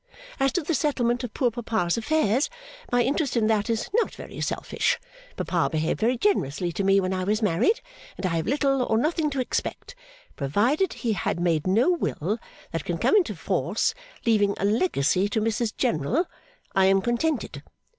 [0.39, 2.49] As to the settlement of poor papa's affairs,
[2.91, 4.99] my interest in that is not very selfish.
[5.37, 7.81] Papa behaved very generously to me when I was married,
[8.17, 9.93] and I have little or nothing to expect.
[10.35, 12.39] Provided he had made no will
[12.71, 13.93] that can come into force,
[14.25, 16.25] leaving a legacy to Mrs General,
[16.73, 17.61] I am contented.